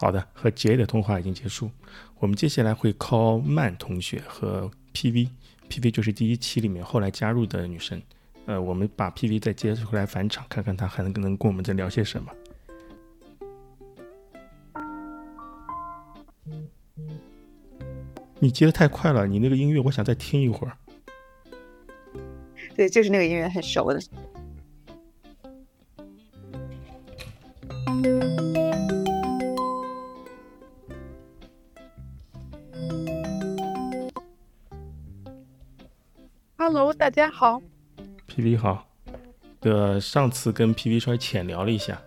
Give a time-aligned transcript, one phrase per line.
[0.00, 1.68] 好的，和 J 的通话已经结束，
[2.20, 8.00] 我们接下来会 call 曼同学和 PV，PV 就是第一期里面后来加入的女生。
[8.46, 12.30] 呃，我们把 PV 再接出来返场，看看她还能能跟我们再聊些什么。
[18.38, 20.78] 你接的太快了，你那个音乐我想再听一会儿。
[22.76, 24.00] 对，就是那个音乐很熟的。
[37.08, 37.58] 大家好。
[38.28, 38.86] PV 好。
[39.60, 41.98] 呃，上次跟 PV 稍微浅聊了一下，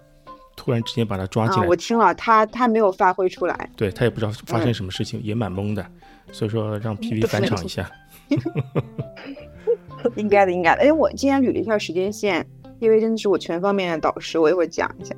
[0.56, 1.68] 突然之间把他抓进来。
[1.68, 3.70] 我听了，他他没有发挥出来。
[3.76, 5.84] 对他也不知道发生什么事情，也蛮懵的。
[6.32, 7.90] 所以说让 PV 返场一下。
[10.18, 10.84] 应该的，应该的。
[10.84, 12.46] 哎，我今天捋了一下时间线，
[12.78, 15.16] 因为真的是我全方面的导师，我一会儿讲一下。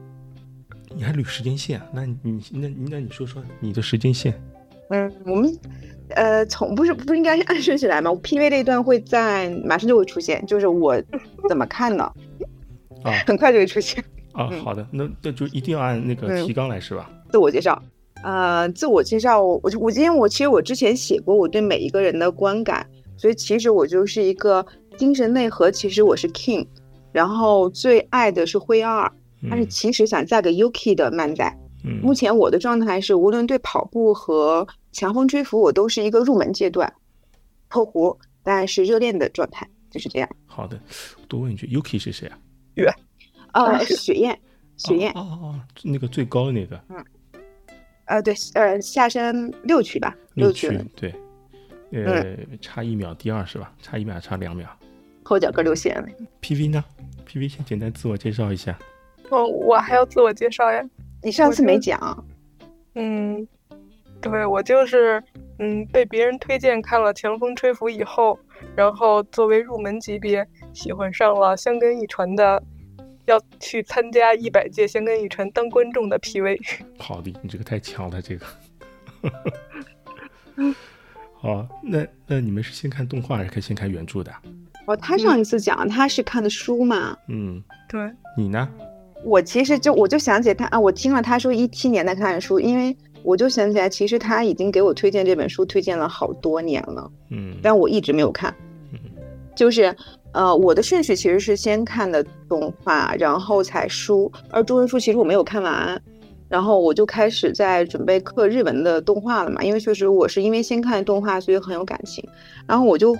[0.95, 1.81] 你还捋时间线？
[1.92, 4.34] 那你那那你说说你的时间线？
[4.92, 5.53] 嗯，我们
[6.16, 11.02] 呃，从不是不应该是按顺序来吗？PV 这一段会在马上就会出现，就是我
[11.50, 12.03] 怎么看呢？
[13.03, 14.03] 啊，很快就会出现。
[14.34, 17.09] 啊，好的，那那就一定要按那个提纲来是吧？
[17.31, 17.81] 自我介绍，
[18.23, 22.86] 呃，自我介绍，我我今天我其实我之前写过我对每一个人的观感，
[23.17, 24.66] 所以其实我就是一个
[24.97, 26.66] 精神内核，其实我是 King，
[27.11, 29.11] 然后最爱的是灰二，
[29.50, 31.58] 但是其实想嫁给 Yuki 的漫仔。
[31.84, 36.92] 目前我的状态是，无论对跑步和强风吹拂，我都是一个入门阶段，
[37.67, 40.30] 破壶，但是热恋的状态就是这样。
[40.45, 40.80] 好的，
[41.28, 42.38] 多问一句，Yuki 是谁啊？
[42.75, 42.90] 月，
[43.53, 44.40] 呃，雪燕，
[44.78, 46.81] 雪燕，哦哦哦，那个最高的那个。
[46.90, 47.06] 嗯，
[48.06, 51.14] 呃，对，呃，下山六区吧，六区，对，
[51.92, 53.73] 呃，差一秒第二是吧？
[53.81, 54.70] 差一秒，差两秒。
[55.23, 56.08] 后脚跟流血了。
[56.42, 56.84] PV 呢
[57.28, 58.78] ？PV 先简单自我介绍一下。
[59.30, 60.84] 哦，我还要自我介绍呀。
[61.23, 62.25] 你上次没讲，
[62.95, 63.47] 嗯，
[64.22, 65.23] 对我就是
[65.59, 68.38] 嗯被别人推荐看了《强风吹拂》以后，
[68.75, 72.62] 然后作为入门级别喜欢上了香根一传的，
[73.25, 76.59] 要去参加一百届香根一传当观众的 PV。
[77.00, 78.45] 好的，你这个太强了，这个。
[81.35, 84.33] 好，那那你们是先看动画还是先看原著的？
[84.85, 87.17] 哦，他上一次讲他是看的书嘛？
[87.29, 88.12] 嗯，对。
[88.38, 88.69] 你呢？
[89.23, 98.53] 我其实就我就想起他啊，我听了他说一七年的看的书，因为我就想起来，其实他已经给我推荐这本书，推荐了好多年了，嗯，但我一直没有看，
[98.91, 99.00] 嗯，
[99.56, 99.95] 就是
[100.33, 106.01] 呃，我的顺序其实是先看的动画，然后才书，而中文书其实我没有看完，
[106.50, 112.28] 然后我就开始在准备刻日文的动画了嘛，因为确实我是因为先看动画，所以很有感情，
[112.67, 113.17] 然后我就。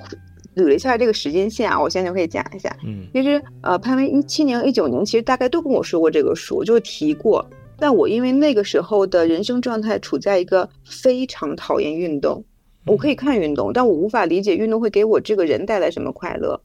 [0.56, 2.76] 捋了一下这个时间线啊，我现在就可以讲一下。
[2.86, 7.46] 嗯，其实呃，潘威一七年、一九年，其实大概都跟我说过这个书，就提过。
[7.78, 12.44] 但我因为那个时候的人生状态处在一个非常讨厌运动，
[12.86, 16.58] 我可以看运动，但我无法理解运动会给我这个人带来什么快乐，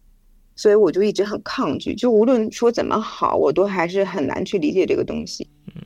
[0.54, 1.94] 所以我就一直很抗拒。
[1.94, 5.48] 就无论说怎么好，我都还是很难去理解这个东西。
[5.74, 5.82] 嗯，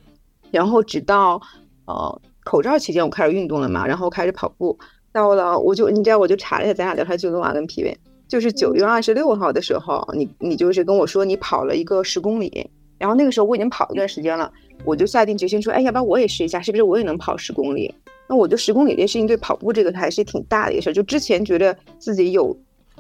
[0.51, 1.41] 然后直到
[1.87, 4.77] 呃口罩期间，我开始运动了嘛，然后开始跑步。
[5.13, 7.95] 到了，我就你知道，我就查了一下咱俩聊天记录啊，跟 PV，
[8.27, 12.67] 就是九月二十六号的时候，你你就是跟我说你跑了一个十公里，
[12.99, 14.51] 然后那个时候我已经跑一段时间了，
[14.85, 17.95] 我就下定决心说，哎，要不然我也试一下，是不是我也能跑十公里？
[18.27, 22.57] 那我就十公里这件事情对跑步这个还是挺大的一个事儿，就之前觉得自己有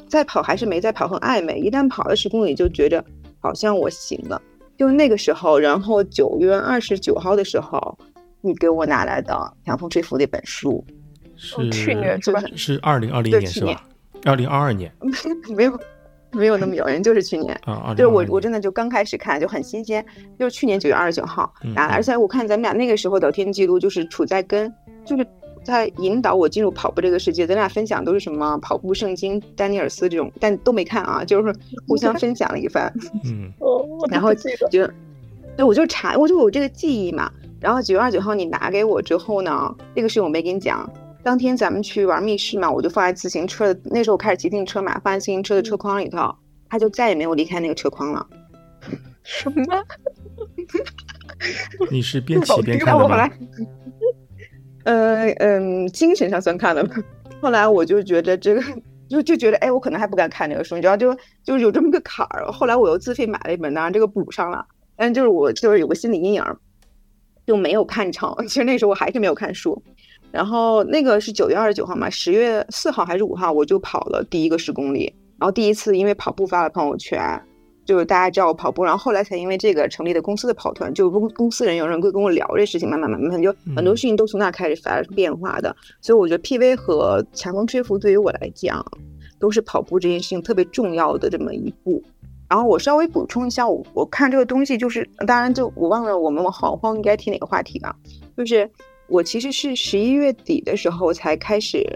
[0.07, 3.03] 在跑还是没在跑很暧昧，一旦跑了十公里就觉着
[3.41, 4.43] 好像我行了，
[4.77, 7.97] 就那个时候，然后九月二十九号的时候，
[8.43, 9.33] 你给我拿来的
[9.67, 10.85] 《强风吹拂》那本书。
[11.37, 12.43] 是去年是吧？
[12.55, 13.85] 是二零二零年是吧？
[14.25, 14.93] 二零二二年
[15.57, 15.81] 没有
[16.33, 17.93] 没有那么遥远，就是去年啊。
[17.97, 20.05] 就是我我真的就刚开始看就很新鲜，
[20.39, 24.73] 就是去年九月二十九号拿的，而且我看咱们俩那个时候聊天记录就是处在跟
[25.05, 25.27] 就是
[25.65, 31.55] 在引导我进入跑步这个世界，咱俩分享都是什么跑步圣经丹尼尔斯这种，但都没看啊，就是
[31.87, 32.93] 互相分享了一番。
[33.25, 33.53] 嗯，
[34.11, 34.51] 然后就
[35.57, 37.31] 对，我就查，我就有这个记忆嘛。
[37.61, 40.89] 然后九月二十九号你拿给我之后呢，那个事情我没跟你讲。
[41.23, 46.35] 当天咱们去玩密室嘛，我就放在自行车的那时候我开始骑自行车嘛，放在自行车的车筐里头，
[46.69, 48.27] 他就再也没有离开那个车筐了。
[49.23, 49.65] 什么？
[51.91, 53.31] 你是边骑边看的吗？
[54.85, 56.97] 呃嗯，精神上算看的吧。
[57.41, 58.63] 后来我就觉得这个，
[59.09, 62.51] 就就觉得哎，我可能还不敢看这个书，你知道，就就是有这么个坎儿。
[62.51, 64.67] 后来我又自费买了一本，当然这个补上了，
[64.97, 66.45] 但就是我就是有个心理阴影，
[67.47, 68.35] 就没有看成。
[68.49, 69.81] 其实那时候我还是没有看书。
[70.33, 75.15] 然后那个是九月二十九号嘛，十月四号还是五号，我就跑了第一个十公里。
[75.39, 77.21] 然后第一次因为跑步发了朋友圈，
[77.85, 85.75] 就是大家知道我跑步，然后后来才因为这个成立的公司的跑团，就公公司人有人会跟我聊这事情，慢慢慢慢就很多事情都从那开始发生变化的。
[86.01, 88.83] 所以我觉得 PV 和强风吹拂对于我来讲，
[89.39, 92.03] 都是跑步这件事情特别重要的这么一步。
[92.49, 97.97] 然后我稍微补充一下，我我看这个东西就是，当然就我忘了我们好荒应该提哪个话题了，
[98.37, 98.71] 就是
[99.13, 101.87] 我其实是十一月底的时候才开始，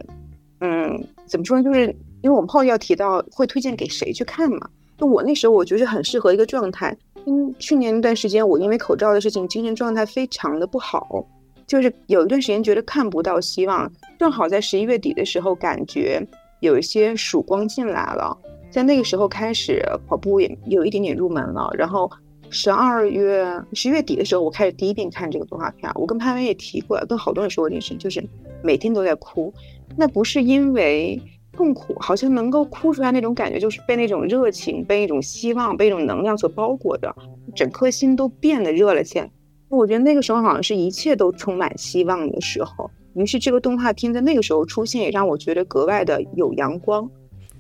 [0.61, 1.65] 嗯，怎么说呢？
[1.65, 1.87] 就是
[2.21, 4.69] 因为我们后面要提到会推荐给谁去看嘛。
[4.99, 6.95] 就我那时候，我觉得很适合一个状态。
[7.25, 11.27] 因为，去年那段时间，我因为口罩的事情，精神状态非常的不好，
[11.67, 13.91] 就是有一段时间觉得看不到希望。
[14.19, 16.23] 正好在十一月底的时候，感觉
[16.61, 18.37] 有一些曙光进来了，
[18.71, 21.71] 在那个时候开始跑步也有一点点入门了。
[21.79, 22.11] 然后
[22.51, 25.91] 十二月十月底的时候，我开始第一遍看这个动画片。
[25.95, 28.25] 我跟潘文也提过，跟好多人说过这件事，就是
[28.63, 29.53] 每天都在哭。
[29.97, 31.21] 那不是因为。
[31.53, 37.11] 痛苦好像能够哭出来那种感觉，就是被那种热情、被一种希望、被一种能量所包裹的，
[37.55, 39.31] 整颗心都变得热了起来。
[39.71, 42.91] 我觉得那个时候好像是一切都充满希望的时候。
[43.15, 47.11] 于是这个动画片在那个时候出现，也让我觉得格外的有阳光，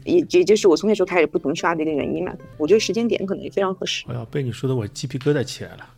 [0.06, 2.32] 也也就是我从那时候开始不停刷的一个原因嘛。
[2.56, 4.05] 我觉得时间点可能也非常合适。
[4.08, 5.88] 哎呀，被你说的我鸡皮疙瘩起来了。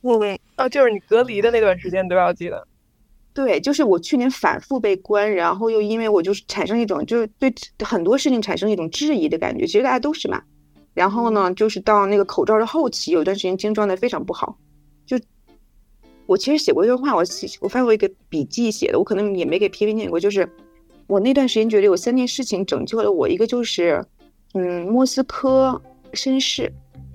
[0.00, 0.18] 我
[0.56, 2.66] 啊，就是你隔离的那段时间都要记得。
[3.34, 10.42] 对，就是我去年反复被关，然后又因为我就是产生一种就是对很多事情产生一种质疑的感觉，其实大家都是嘛。
[10.94, 14.56] 然后呢，就是到那个口罩的后期，有段时间精神状态非常不好。
[15.04, 15.20] 就
[16.24, 20.18] 我其实写过一段话，我写我发过一个笔记写的，我可能也没给 P V 念过。
[20.18, 20.48] 就是
[21.06, 24.04] 我那段时间觉得有三件事情拯救了我，一个就是
[24.54, 25.80] 嗯《莫斯科
[26.12, 26.62] 绅士》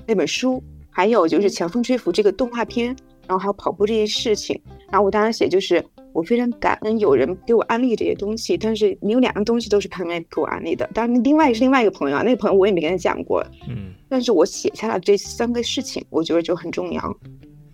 [0.08, 2.88] 那本书，还有就是《强风吹拂》这个动画片，
[3.28, 4.60] 然后还有跑步这件事情。
[4.90, 5.84] 然后我当时写就是。
[6.14, 10.86] 我非常感恩有人给我安利这些东西，但是你有两样东西都是旁边给我安利的。
[10.94, 13.42] 当然，另外是另外一个朋友啊，那个朋友我也没跟他讲过。
[13.70, 17.18] 嗯，但是我写下了这三个事情，我觉得就很重要。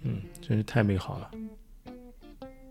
[0.03, 1.31] 嗯，真是太美好了。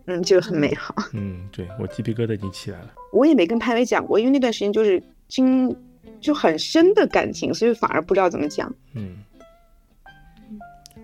[0.07, 0.95] 嗯，就很美好。
[1.15, 2.93] 嗯，对我鸡皮疙瘩已经起来了。
[3.13, 5.75] 我也没跟潘伟讲过，因为那段时间就是经
[6.21, 8.73] 就很深的感情，所以反而不知道怎么讲。
[8.95, 9.17] 嗯。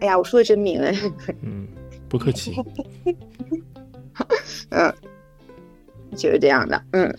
[0.00, 0.94] 哎呀，我说的真明哎。
[1.42, 1.68] 嗯，
[2.08, 2.54] 不客气。
[4.70, 4.92] 嗯，
[6.16, 6.82] 就是这样的。
[6.92, 7.14] 嗯，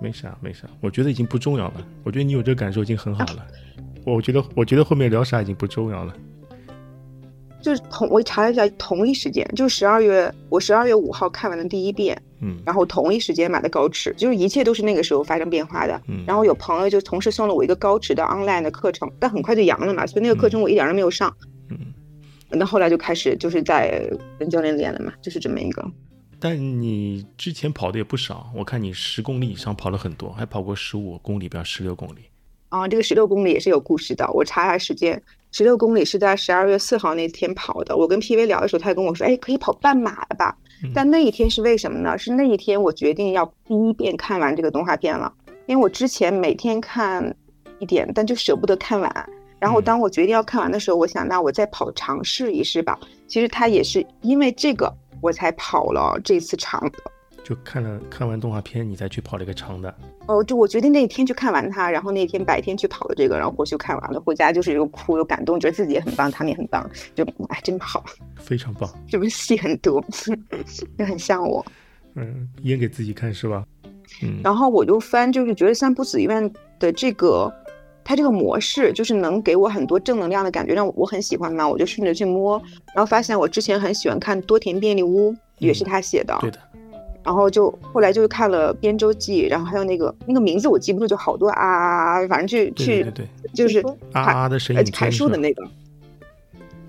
[0.00, 1.86] 没啥没啥，我觉得已经不重要了。
[2.04, 3.46] 我觉得你有这个感受已经很好了。
[4.04, 6.14] 我觉得我觉得后面聊啥已经不重要了。
[7.62, 16.00] 就是同我查了一下，同一时间，就十二月，我十二月五号看完的第一遍，嗯，然后同一时间买的高驰，就是一切都是那个时候发生变化的。
[16.08, 21.34] 嗯，然后有朋友就同时送了我一个高驰的 online 的课程，但很快就阳了嘛，所以那个课程我一点都没有上。
[21.70, 21.78] 嗯。
[22.48, 25.84] 那后来就开始就是在跟教练练了嘛，就是这么一个。
[26.38, 32.20] 但你之前跑的也不少，我看你十公里以上跑了很多，还跑过十五公里，不要十六公里。
[32.68, 34.30] 啊，这个十六公里也是有故事的。
[34.32, 35.20] 我查一下时间，
[35.52, 37.96] 十六公里是在十二月四号那天跑的。
[37.96, 40.56] 我跟 PV 聊的时候，他也跟我说，哎，可以跑半马了吧？
[40.94, 42.18] 但那一天是为什么呢？
[42.18, 45.32] 是那一天我决定要第一遍看完这个动画片了，
[45.64, 47.34] 因为我之前每天看
[47.78, 49.30] 一点，但就舍不得看完。
[49.58, 52.98] 然后当我决定要看完的时候，我想那我再跑尝试一试吧。
[53.26, 56.98] 其实他也是因为这个我才跑了这次长的。
[57.46, 59.94] 就看了看完动画片，你再去跑了一个长的。
[60.26, 66.84] 哦，就我决定那一天去看完它，然后那天白天去跑的这个，然后回去看完了，回家就是又哭又感动，觉得自己也很棒，他们也很棒，
[67.14, 70.04] 就哎真好，非常棒，是不是戏很多，
[70.98, 71.64] 也很像我。
[72.16, 73.64] 嗯，演给自己看是吧？
[74.24, 74.40] 嗯。
[74.42, 77.52] 然后我就翻，就是觉得三浦子苑的这个。
[78.08, 81.68] 它这个模式就是能给我很多正能量的感觉，让我很喜欢嘛。
[81.68, 82.56] 我就顺着去摸，
[82.94, 86.38] 然后发现我之前很喜欢看多田便利屋，也是他写的。
[86.40, 86.58] 对的。
[87.26, 93.04] 然后就后来就看了编舟记，然后还有那个那个名字我记不住，就好多啊，反正去去
[93.52, 93.80] 就是
[94.12, 95.62] 啊啊的声音阐述的那个。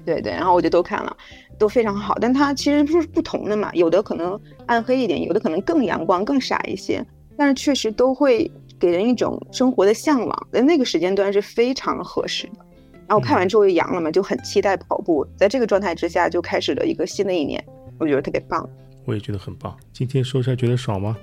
[0.06, 1.17] 对对，然后我就都看了，
[1.58, 2.15] 都非常好。
[2.22, 8.50] 但它其实是不同的嘛，有的可能暗黑一点，有的可能更阳光、更傻一些，但是确实都会。
[8.79, 12.63] 给人一种生活的向往，在那个时间段是非常合适的。
[13.08, 15.25] 然后看完之后就阳了嘛，就很期待跑步。
[15.36, 17.65] 在这个状态之下，就开始了一个新的一年，
[17.98, 18.70] 我觉得特别棒。
[19.08, 19.76] 我也觉得很棒。
[19.94, 21.18] 今天说出来觉得爽吗？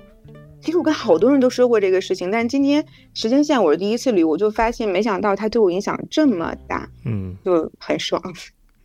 [0.59, 8.19] 其实我跟好多人都说过这个事情，但是今天时间线我是第一次捋，我就发现没想到它对我影响这么大，嗯，就很爽。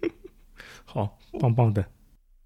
[0.85, 1.83] 好，棒棒的。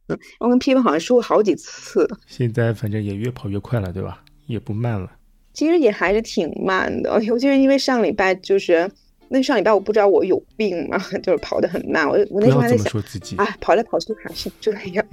[0.06, 2.08] 嗯，我跟 P 文好像说过好几次。
[2.28, 4.22] 现在反正也越跑越快了，对吧？
[4.46, 5.10] 也不慢了。
[5.52, 8.88] 其实也还是挺慢的，尤其是因为上礼拜就是
[9.30, 12.08] 那上礼拜我不知道我有病嘛， 就是跑得很慢。
[12.08, 13.02] 我我那时候还在想，
[13.38, 15.04] 哎，跑来跑去还是这样。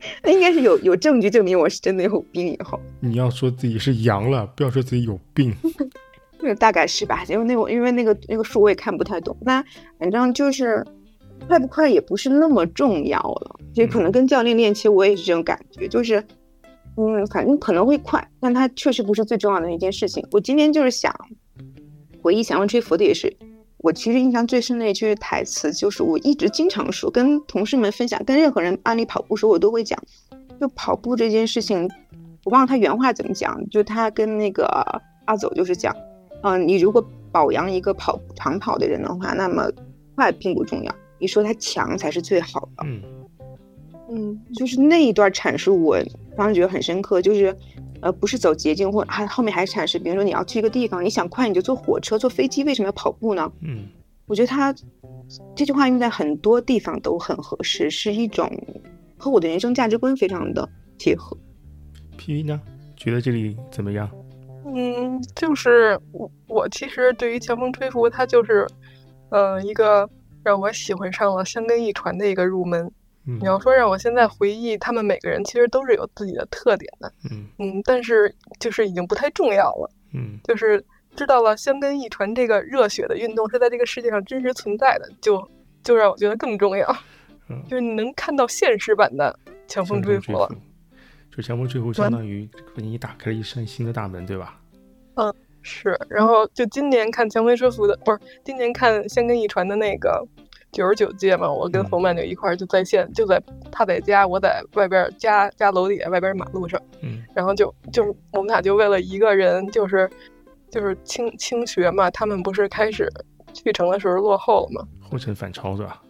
[0.22, 2.80] 那应该是有有证据证明我是真的有病以后。
[3.00, 5.54] 你要说自己是阳了，不要说自己有病。
[6.42, 9.36] 那大概是吧，因为那个因为那个那个数我也看不太懂。
[9.42, 9.62] 那
[9.98, 10.82] 反正就是
[11.46, 16.24] 快不快也不是那么重要了，就可能跟教练练，其实我也是这种感觉，就是
[16.96, 20.26] 嗯，反正可能会快，但它确实不是最重要的一件事情。
[20.32, 21.14] 我今天就是想
[22.22, 23.34] 回忆《想问吹拂》的也是，
[23.82, 29.98] 我其实印象最深的一句台词就是我一直经常说，跟同事们分享，跟任何人案例跑步时候我都会讲，
[30.60, 31.88] 就跑步这件事情，
[32.44, 34.66] 我忘了他原话怎么讲，就他跟那个
[35.24, 35.94] 阿走就是讲。
[36.42, 39.70] 嗯，你如果保养一个跑长跑的人的话，那么
[40.14, 42.84] 快并不重要，你说他强才是最好的。
[42.84, 43.02] 嗯
[44.10, 45.96] 嗯，就是那一段阐述，我
[46.40, 47.20] 当时觉得很深刻。
[47.20, 47.54] 就是，
[48.00, 53.52] 呃，不是走捷径，或还后面还阐释，比如说你要去一个地方，你想快你就坐火车、坐飞机，为什么要跑步呢？
[53.60, 53.86] 嗯，
[54.24, 54.74] 我觉得他
[55.54, 58.50] 这句话用在很多地方都很合适，是一种
[59.18, 60.66] 和我的人生价值观非常的
[60.96, 61.36] 贴合。
[62.16, 62.58] P V 呢？
[62.96, 64.10] 觉得这里怎么样？
[64.64, 68.66] 嗯，就是我我其实对于强风吹拂，它就是，
[69.30, 70.08] 呃，一个
[70.42, 72.90] 让我喜欢上了香根一传的一个入门。
[73.38, 77.12] 你要说让我现在回忆他们每个人，其实都是有自己的特点的。
[77.30, 79.90] 嗯嗯，但是就是已经不太重要了。
[80.12, 80.84] 嗯，就是
[81.14, 85.48] 知道了香根一传这个热血的运动是在这个世界上真实存在的，就
[85.84, 86.96] 就让我觉得更重要。
[87.48, 90.48] 嗯， 就是你能看到现实版的强风吹拂了。
[91.30, 94.60] 就强风吹拂相当于为你打开了一扇新的大门，对吧？
[95.14, 95.32] 嗯，
[95.62, 95.96] 是。
[96.08, 100.26] 然后就今年看强风追服的，不是今年看香根一传的那个
[100.72, 110.08] 九十九届嘛，我跟冯曼就一块儿就在线，就在他在家，我在外边家家楼底下外边马路上，嗯，然后就就是我们俩就为了一个人，就是
[110.70, 113.08] 就是清清学嘛，他们不是开始
[113.52, 116.02] 去城的时候落后了嘛，后程反超是吧？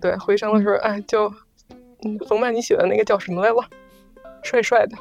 [0.00, 1.32] 对，回城的时候，哎，就
[2.04, 3.64] 嗯，冯曼你写的那个叫什么来了？
[4.42, 4.96] 帅帅的。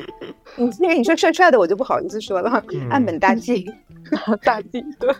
[0.56, 2.64] 你那个你说帅帅的，我就不好意思说了。
[2.90, 3.70] 按本大纪，
[4.42, 5.14] 大计对，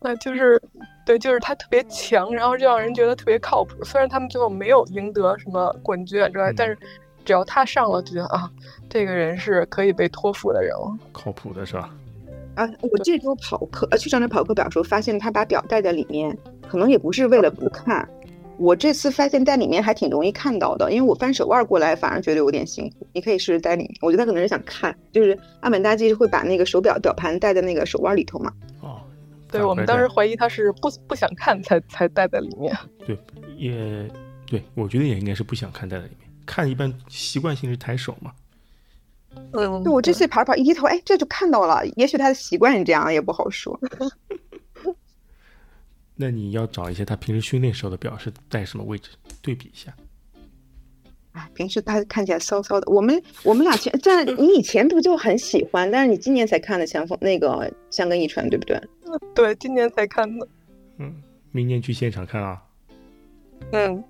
[0.00, 0.60] 那就是
[1.08, 3.82] 对，就是他特别强，然后就让人觉得特别靠谱。
[3.82, 6.76] 虽然他们最后没有赢得什么冠军之类，但是
[7.24, 8.46] 只要他上了，就觉得啊，
[8.90, 11.88] 这个人是可以被托付的人了，靠谱的是吧？
[12.56, 16.36] 啊，我这周跑课呃去上那跑课表的时候，发现他把表带在里面，
[16.68, 18.06] 可能也不是为了不看。
[18.58, 23.06] 我这次发现带里面还挺容易看到的，因为我翻手腕过来反而觉得有点辛苦。
[23.14, 28.52] 你可以试试带里面，我觉得他可能是想看，就是阿本大纪会把那个手表表盘戴在那个手腕里头嘛。
[29.48, 32.76] 哦，对我们当时怀疑他是不不想看才才带在里面。
[33.06, 33.18] 对，
[33.56, 34.08] 也
[34.46, 38.32] 对，我觉得也应该是不想看带在里面，看一般习惯性是抬手嘛。
[39.52, 41.86] 嗯，我这次跑跑一低头，哎，这就看到了。
[41.96, 43.78] 也许他的习惯是这样，也不好说。
[46.16, 49.94] 那你要找一些他平时训练时候的表是在什么位置，对比一下。
[51.38, 52.90] 啊，平时他看起来骚骚的。
[52.90, 58.80] 我们我们俩前在你以前不就很喜欢，但是你今年才看的《相逢》那个香根一传，对不对？
[59.34, 60.48] 对，今年才看的。
[60.98, 61.14] 嗯，
[61.52, 62.60] 明年去现场看啊。
[63.72, 64.02] 嗯。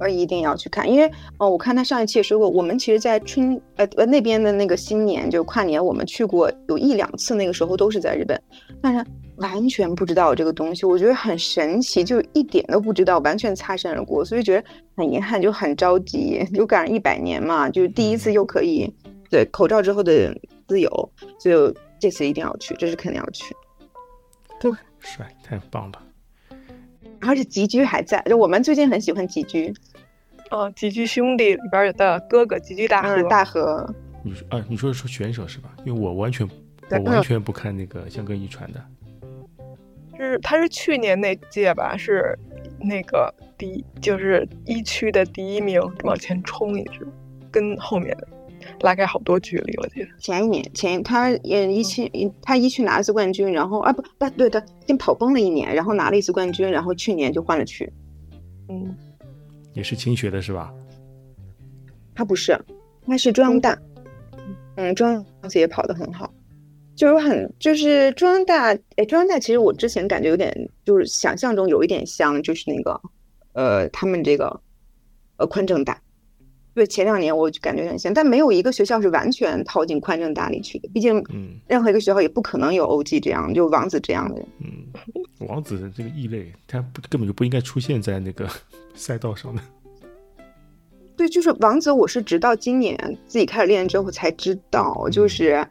[0.00, 8.40] 我一定要去看，因为哦，我看他上一期也说过，我们其实，在春呃呃那边的那个新年，就跨年，我们去过有一两次，那个时候都是在日本，
[8.82, 9.04] 但是
[9.36, 14.64] 完全不知道这个东西，我觉得很神奇，就一点都不知道，完全擦身而过，所以觉得
[14.96, 18.92] 很遗憾，就很着急，就赶上一百年嘛，就是第一次又可以
[19.30, 20.36] 对口罩之后的
[20.66, 20.90] 自由，
[21.38, 23.54] 所以这次一定要去，这是肯定要去。
[24.60, 26.02] 对，帅，太棒了。
[27.26, 29.72] 而且吉居还在，就我们最近很喜欢吉居。
[30.50, 33.22] 哦，吉居兄弟里边的哥哥吉居大河。
[33.24, 33.94] 大河。
[34.22, 35.70] 你说啊，你说说选手是吧？
[35.84, 36.48] 因为我完全
[36.90, 38.84] 我完全不看那个香格遗传的。
[40.16, 41.96] 是他是去年那届吧？
[41.96, 42.38] 是
[42.78, 47.06] 那个第就是一区的第一名往前冲一直，
[47.50, 48.28] 跟后面的。
[48.80, 52.10] 拉开好多距离，我记得前一年前他也一期
[52.42, 57.90] 他一去拿一次冠军，然后啊不不对的，先跑崩了一年，然后拿了一次冠军，然后去年就换了区。
[58.68, 58.94] 嗯，
[59.72, 60.72] 也是清学的是吧？
[62.14, 62.58] 他不是，
[63.06, 63.78] 他是中央大。
[64.76, 66.32] 嗯，中央也跑得很好，
[66.96, 70.52] 就是很就是中央大哎，中央大其实我之前感觉有点
[70.84, 73.00] 就是想象中有一点像就是那个
[73.52, 74.60] 呃他们这个
[75.36, 76.00] 呃宽政大。
[76.74, 80.88] 对，前两年我就感觉很像，但没有一个学校是完全套进宽政大里去的。
[80.92, 84.46] 毕竟，嗯，任何一个学校也不可能有欧记这样，就王子这样的人。
[84.58, 88.48] 嗯，王子这个异类，他不根本就不应该出现在那个
[88.96, 89.62] 赛道上的。
[91.16, 95.64] 对，就是王子，我是直到今年自己开始练之后才知道，就是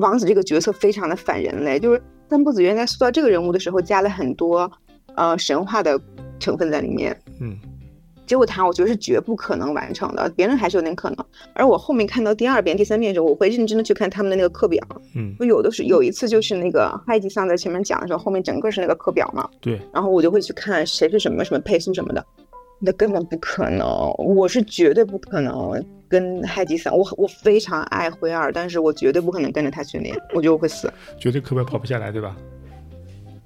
[0.00, 1.78] 王子这个角色非常的反人类。
[1.78, 4.68] 就是三浦子原在塑造这个人物的时候，加了很多
[5.14, 5.96] 呃神话的
[6.40, 7.16] 成分在里面。
[7.40, 7.56] 嗯。
[8.26, 11.24] 结果他我觉得是绝不可能完成的，别人还是有点可能。
[11.54, 14.82] 而我后面看到第二遍、第三遍的时候，我会认真的去看他们的那个课表。
[15.14, 22.24] 嗯，我有的是有一次就是那个海吉桑在前面讲的时候，后面整个是那个课表嘛，对，然后我就会去看谁是什么什么配速什么的，
[22.80, 23.86] 那根本不可能，
[24.18, 30.92] 我是绝对不可能跟海吉桑，我我非常爱灰二，但是我绝对不可能跟着他训练，我觉得我会死。
[31.18, 32.36] 绝对课表跑不下来，对吧？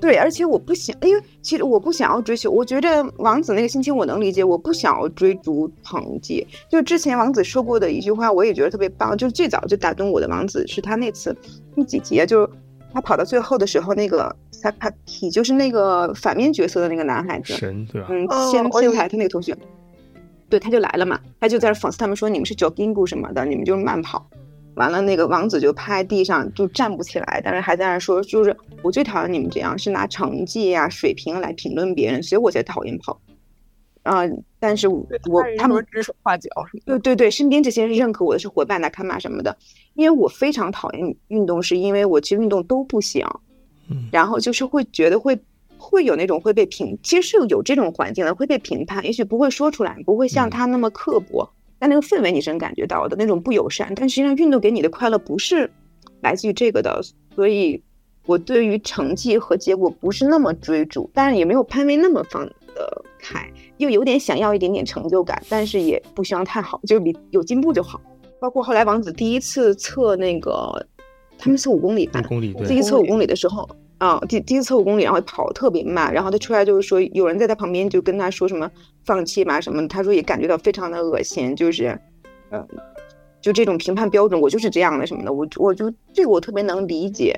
[0.00, 2.50] 对，而且我不想，因为其实我不想要追求。
[2.50, 6.46] 我觉得王子那个心情我能理解，我不想要追逐成绩。
[6.70, 9.16] 就之前王子说过的一句话，我也觉得特别棒。
[9.18, 11.36] 就是最早就打动我的王子是他那次
[11.74, 12.24] 第几集啊？
[12.24, 12.48] 就是
[12.92, 18.06] 他跑到最后的时候，那个 Sakaki 就是那个反面角色的那个男孩子，神，对吧？
[18.10, 19.56] 嗯，哦先先来他那个同学，
[20.48, 24.24] 对，他就来了嘛，他就在这讽刺他们说你们是 jogging 什么的，你们就是慢跑。
[24.78, 33.20] 完了，那个王子就趴在地上就站不起来，但是还在那说，就是我最讨厌你们这样，是拿成绩呀、水平来评论别人，所以我才讨厌跑。
[34.04, 34.22] 啊、
[34.58, 35.04] 但是我
[35.58, 36.82] 他们说指手画脚什么。
[36.86, 39.54] 对对对，身边这些人认可我的是伙伴、来看嘛什么的，
[39.94, 43.26] 因为我非常讨厌运动，是因为我其实运动都不行，
[43.90, 45.38] 嗯然后就是会觉得会
[45.76, 55.70] 会有那种会被评，其实是有这种环境的会被评判，也许不会说出来，不会像嗯他那么刻薄，但那个氛围你是能感觉到的那种不友善，但实际上运动给你的快乐不是
[56.22, 57.00] 来自于这个的，
[57.34, 57.82] 所以
[58.26, 68.00] 我对于成绩和结果不是那么追逐，但是也没有潘威那么放得开，又有点想要一点点成就感，但是也不希望太好，就是比有进步就好。
[68.40, 70.86] 包括后来王子第一次测那个，
[71.36, 73.68] 他们测五公里吧五，公里，对，第一测五公里的时候，
[73.98, 78.70] 啊，第第一次测五公里，然后跑特别慢，然后他出来就是说，有人在他旁边就跟他说什么
[79.04, 81.98] 放弃吧什么，他说也感觉到非常的恶心，就是，
[82.50, 82.66] 嗯、
[83.40, 87.36] 就这种评判标准，我就是这样的什么的，我我就这个我特别能理解，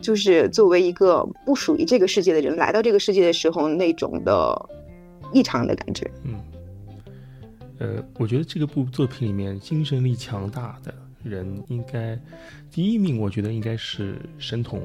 [0.00, 4.68] 就是作为一个不属于这个世界的人来到这个世界的时候那种的
[5.34, 6.10] 异常的感觉。
[6.24, 6.40] 嗯，
[7.80, 12.18] 呃，我觉得这个部作品里面精神力强大的人，应该
[12.70, 14.80] 第一名，我觉得应该是神童，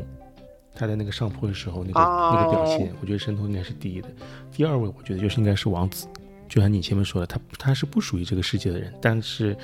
[0.73, 4.09] 他在那个上坡的时候那个、那个表现哦，我觉得申通应该是第一的。
[4.51, 6.07] 第二位，我觉得就是应该是王子，
[6.49, 9.55] 就像你前面说的，他他是不属于这个世界的人，但是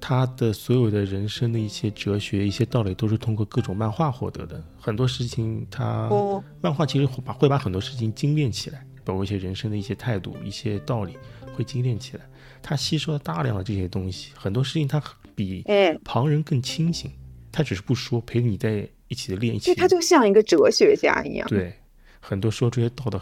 [0.00, 4.62] 他的所有的人生的一些哲学、一些道理，都是通过各种漫画获得的。
[4.80, 11.16] 很多事情他，哦漫画其实会把会把很多事情精炼起来，包括一些人生的一些态度、一些道理，
[11.54, 12.22] 会精炼起来。
[12.62, 15.02] 他吸收了大量的这些东西，很多事情他
[15.34, 17.10] 比哎，旁人更清醒，
[17.52, 21.48] 他只是不说，陪你在一起的练，一起就他就像一个哲学家一样。
[21.48, 21.72] 对，
[22.20, 23.20] 很多说这些道的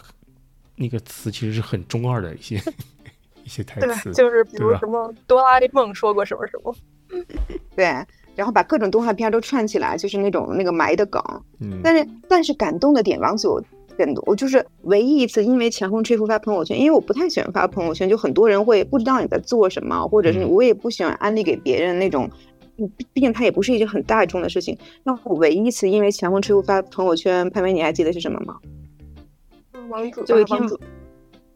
[0.77, 2.61] 那个词其实是很中二的一些
[3.45, 6.75] 一些台词对词，，就是比如什么哆啦 A 梦说过什么什么，
[7.75, 7.85] 对，
[8.35, 11.23] 然后把各种动画片都串起来，就是那种那个埋的梗。
[11.61, 13.63] 嗯，但是但是感动的点，王子有
[13.97, 14.23] 更多。
[14.27, 22.29] 我就是唯一一次因为强风吹拂发朋友圈，因为我不太喜欢发朋友圈，就很多人会不知道你在做什么，或者是嗯我也不喜欢安利给别人那种。
[22.79, 24.77] 嗯毕毕竟它也不是一件很大众的事情。
[25.05, 28.59] 那我唯一一次因为强风吹拂发朋友圈，潘梅你还记得是什么吗？
[29.89, 30.61] 王子就有一天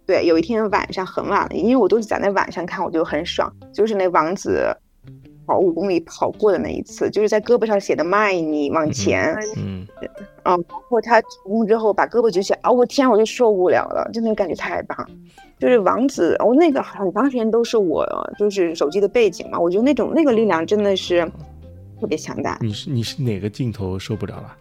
[0.06, 3.52] 对，有一天晚上很晚了，因为我都是在那晚上看，我就很爽。
[3.72, 4.76] 就是那王子
[5.50, 9.84] 跑五公里跑过的那一次，就是在胳膊上写的“卖你往前”，嗯
[10.44, 14.96] 啊，包括他成功之后把胳膊举起来，啊，我天，我就受不了了，就那个感觉太棒。
[15.58, 18.06] 就是王子，哦、那个很长时间都是我
[18.38, 21.28] 就是手机的背景嘛，我觉得那种那个力量真的是
[22.00, 22.56] 特别强大。
[22.60, 24.56] 你是你是哪个镜头受不了了？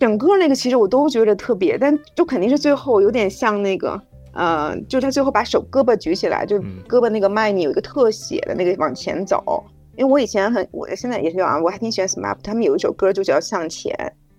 [0.00, 4.02] 整个那个其实我都觉得特别，但就肯定是最后有点像那个，
[4.34, 9.64] 呃，就他最后把手胳膊举起来，就嗯胳膊那个麦你有一个特写的那个往前走。
[9.96, 13.94] 因为我以前很，我现在也是啊，我还挺喜欢 SMAP，他们有一首歌就叫《向前》，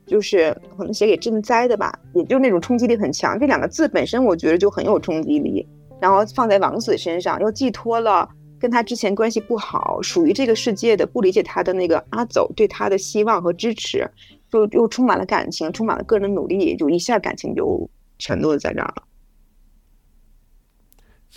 [0.10, 3.40] 就是可能写给赈灾的吧，也就那种冲击力很强。
[3.40, 5.66] 这两个字本身我觉得就很有冲击力，
[6.02, 8.30] 然后放在王子身上，又寄托了
[8.60, 14.06] 跟他之前关系不好、属于这个世界的、不理解他的那个阿走对他的希望和支持。
[14.52, 19.04] 就又充满了感情，充满了个人努力，就一下感情就全都在这儿了。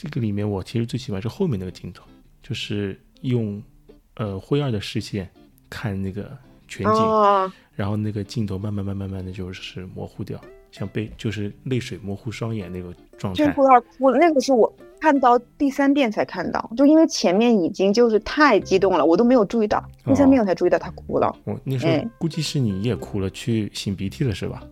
[0.00, 2.04] 这个里面我其实最喜欢是后面那个镜头，
[2.40, 3.61] 就是用
[4.14, 5.28] 呃灰二的视线
[5.68, 6.30] 看那个
[6.68, 13.44] 全景，哦，然后那个镜头慢慢慢慢慢的就是模糊掉，像被就是泪水模糊双眼那个状态。
[13.44, 14.18] 真哭到哭了。
[14.20, 21.34] 那个是我看到第三遍才看到，就因为前面已经就是太激动了，我都没有注意到，第三遍我才注意到他哭了。
[21.42, 24.62] 我那时候嗯估计是你也哭了，去擤鼻涕了是吧？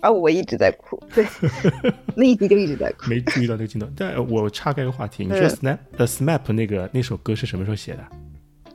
[0.00, 1.26] 而我一直在哭，对，
[2.16, 3.08] 那一集就一直在哭。
[3.10, 3.86] 没注意到那个镜头。
[3.96, 8.06] 但呃我岔开个话题，你说嗯 Snap 呃 Snap 那个那首歌是什么时候写的？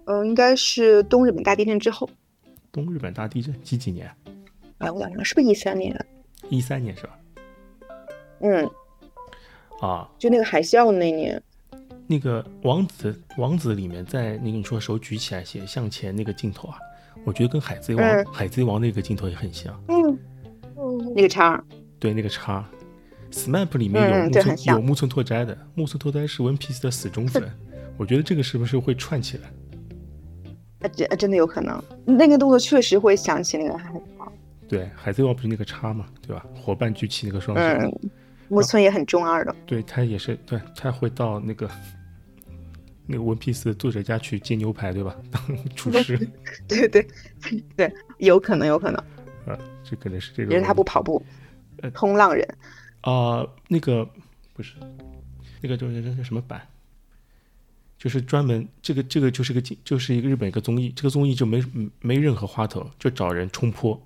[0.06, 2.08] 嗯、应该是东日本大地震之后，
[2.72, 4.10] 东日本大地震几几年？
[4.78, 6.06] 哎，我想想是不是一三年啊？
[6.50, 7.18] 一三年是吧？
[8.42, 8.70] 嗯，
[9.82, 11.42] 啊，就那个海啸那年，
[12.06, 16.78] 那个王子王子里面在那个你说手举起来写向前那个镜头啊，
[17.26, 19.74] 我觉得跟海贼王、嗯海贼王那个镜头也很像。
[19.88, 20.20] 嗯，嗯
[21.16, 21.64] 那个叉，
[21.98, 22.68] 对，那个叉
[23.32, 27.50] ，SMAP 里面有嗯木村、有木村拓哉的，木村拓哉是 One Piece 的死忠粉，
[27.96, 29.50] 我觉得这个是不是会串起来？
[30.82, 34.30] 啊真真的有可能，那个动作确实会想起那个海贼王。
[34.68, 36.46] 对，海贼王不是那个叉嘛，对吧？
[36.54, 38.10] 伙伴举起那个双手，嗯，
[38.50, 39.56] 木村也很中二的。
[39.66, 41.72] 对他也是，对他会到那个
[43.08, 45.16] 那个 One Piece 的作者家去煎牛排，对吧？
[45.32, 45.42] 当
[45.76, 46.18] 厨师，
[46.68, 47.08] 对对
[47.78, 49.02] 对，有可能，有可能，
[49.46, 50.52] 啊，这可能是这个。
[50.52, 51.22] 只是他不跑步
[51.82, 52.48] 呃，冲浪人。
[53.02, 54.08] 啊、那个
[54.54, 54.76] 不是，
[55.62, 56.60] 那个就是那个什么版，
[58.00, 61.64] 就是专门这个这个就是个就是一个日本一个综艺，这个综艺就没
[62.02, 64.02] 没任何花头，就找人冲坡，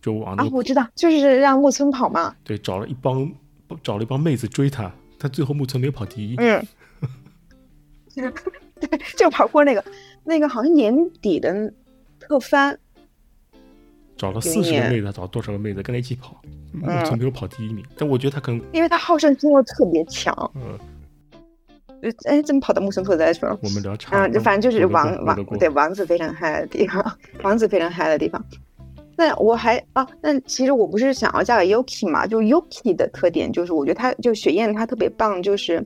[0.00, 2.34] 就往那个、，啊我知道，就是让木村跑嘛。
[2.44, 3.30] 对找了一帮
[3.82, 6.66] 找了一帮妹子追他，他最后木村没有跑第一，嗯，
[8.80, 9.84] 对，就跑坡那个，
[10.22, 11.72] 那个好像年底的
[12.20, 12.78] 特番，
[14.16, 16.40] 找了四十个妹子，找多少个妹子跟他一起跑，
[16.72, 20.32] 木村没有跑第一名，但我觉得他可能因为他好胜心又特别强。
[20.54, 20.78] 呃，
[22.02, 23.58] 呃哎，怎么跑到木村拓哉去了？
[23.62, 28.42] 我们聊差啊，就反正就是王王对王子非常嗨的地方，王子非常嗨的地方。
[29.16, 32.26] 那我还啊，那其实我不是想要嫁给 Yuki 嘛？
[32.26, 35.84] 就 Yuki 的特点就是，我觉得他就雪燕她特别棒，就是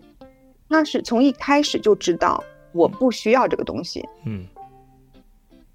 [0.68, 4.46] 他是从一开始就知道我不需要这个东西，嗯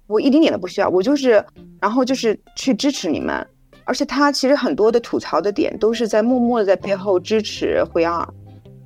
[0.06, 1.44] 我一丁点都不需要，我就是，
[1.80, 3.46] 然后就是去支持你们。
[3.86, 8.26] 而且他其实很多的吐槽的点都是在默默的在背后支持灰二，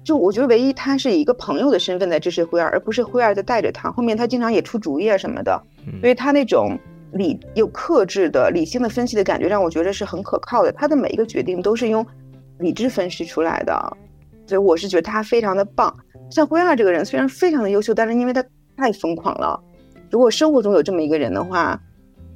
[0.02, 3.92] 就我觉得唯一他是以一个朋友的身份在支持灰二，而不是灰二在带着他。
[3.92, 6.76] 后面他经常也出主意啊什么的，嗯所以他那种
[7.12, 10.72] 理有克制的理性的分析的感觉，让我觉得是很可靠的。
[10.72, 12.04] 他的每一个决定都是用
[12.58, 13.96] 理智分析出来的，
[14.46, 15.96] 所以我是觉得他非常的棒。
[16.28, 18.44] 像灰二这个人虽然非常的优秀，但是因为他
[18.76, 19.62] 太疯狂了。
[20.10, 21.80] 如果生活中有这么一个人的话，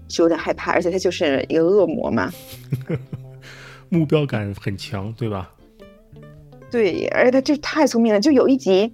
[0.08, 2.30] 是有点害怕，而且他就是一个恶魔嘛。
[3.88, 5.50] 目标感很强，对吧？
[6.70, 8.20] 对，而且他就太聪明了。
[8.20, 8.92] 就有一集，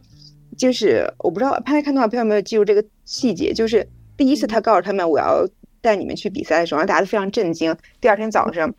[0.57, 5.47] 就是我不知道拍看动画片有没有记住这个细节，就是第一次他告诉他们我要
[5.81, 7.77] 带你们去比赛的时候，让大家都非常震惊。
[8.01, 8.75] 第二天早上，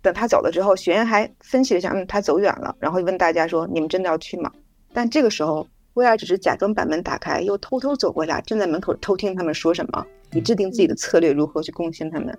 [0.00, 4.50] 等他走了之后，学员还分析了一下，嗯，他走远了，然后问大家说：“你们真的要去吗？”
[4.94, 5.66] 但这个时候，
[5.98, 12.36] 威尔只是假装把门打开，又偷偷走过来，站在门口偷听他们说什么，以制定自己的策略，如何去攻陷他们。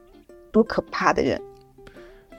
[0.49, 1.39] 多可怕的人！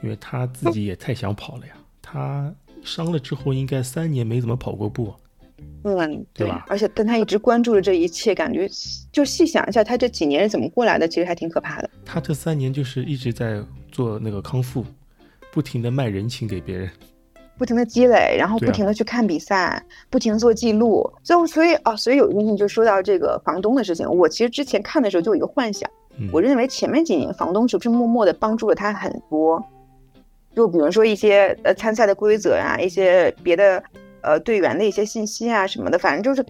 [0.01, 2.51] 因为他自己也太想跑了呀，他
[2.83, 5.13] 伤了之后应该三年没怎么跑过步，
[5.83, 8.67] 嗯，对吧而且但他一直关注着这一切，感觉
[9.11, 11.89] 就细想一下，他这几年是怎么过来的，其实还挺可怕的。
[12.03, 14.83] 他这三年就是一直在做那个康复，
[15.51, 16.89] 不停的卖人情给别人。
[17.61, 21.07] 不停的积累，然后不停的去看比赛，不停的做记录。
[21.21, 29.63] 最后，所以啊，所以有一个事情就说到这个房东的事情，我其实之前看的时候就有一个幻想，嗯，我认为前面几年房东是不是默默的帮助了他很多？
[30.55, 33.83] 就比如说一些呃参赛的规则啊，一些别的
[34.23, 36.43] 呃队员的一些信息啊什么的，反正就是，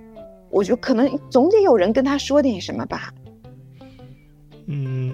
[0.50, 3.14] 我觉得可能总得有人跟他说点什么吧。
[4.68, 5.14] 嗯，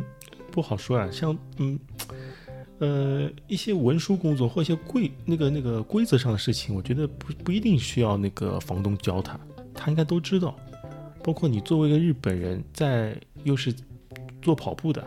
[0.51, 1.79] 不好说啊，像嗯。
[2.79, 9.39] 呃，一些文书工作或一些规那个那个规则上的事情，我觉得不不一定需要那个房东教他，
[9.73, 10.55] 他应该都知道。
[11.23, 13.73] 包括你作为一个日本人，在又是
[14.41, 15.05] 做跑步的，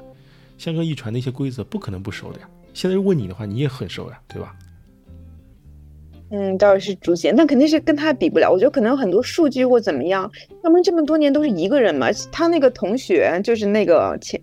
[0.59, 2.48] 香港一传的一些规则，不可能不熟的呀。
[2.74, 4.54] 现在问你的话，你也很熟呀，对吧？
[6.33, 8.50] 嗯，倒是逐渐，但肯定是跟他比不了。
[8.52, 10.30] 我觉得可能很多数据或怎么样，
[10.62, 12.09] 要不然这么多年都是一个人嘛。
[12.30, 14.40] 他那个同学就是那个前，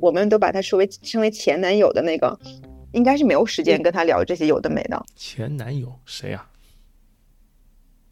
[0.00, 2.38] 我们都把他说为称为前男友的那个，
[2.92, 5.04] 应该是没有时间跟他聊这些有的没的。
[5.14, 6.46] 前男友谁呀、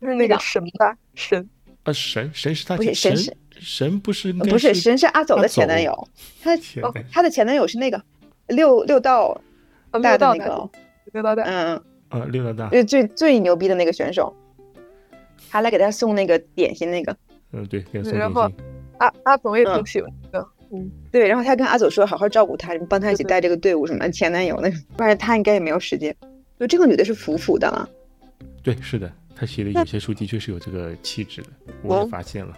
[0.00, 1.48] 就是那个神吧，神
[1.84, 1.92] 啊？
[1.92, 6.08] 神神是他不是神神神不是不是，神是阿走的前男友，
[6.42, 8.02] 他哦他的前男友是那个
[8.48, 9.40] 六六道
[9.90, 10.70] 啊，大道那个，
[11.12, 11.76] 六道大，嗯，
[12.08, 14.34] 啊六道大，最最最牛逼的那个选手，
[15.48, 17.16] 还来给他送那个点心那个。
[17.52, 18.50] 嗯对，给他送点然后。
[18.98, 26.14] 阿阿总也挺嗯喜欢这个，嗯，对，然后他跟阿走说好好照顾他，帮他一起带这个队伍什么的前男友那个，不然他应该也没有时间。
[26.58, 27.88] 就这个女的是腐腐的了，
[28.62, 31.48] 对，是的，他写的有些书的确是有这个气质的，
[31.82, 32.56] 我也发现了。